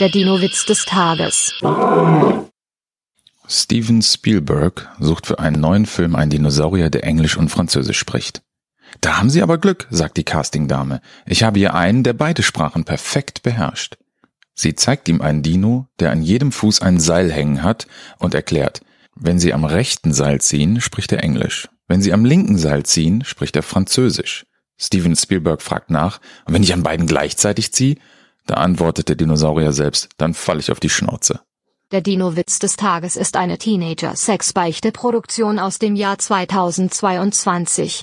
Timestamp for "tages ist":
32.76-33.36